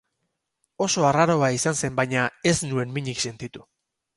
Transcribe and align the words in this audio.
Oso 0.85 1.03
arraroa 1.09 1.49
izan 1.57 1.77
zen, 1.83 1.93
baina 2.01 2.25
ez 2.53 2.57
nuen 2.73 2.97
minik 2.99 3.25
sentitu. 3.29 3.67